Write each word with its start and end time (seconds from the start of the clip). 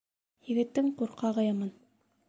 Егеттең 0.47 0.89
ҡурҡағы 1.03 1.47
яман. 1.49 1.75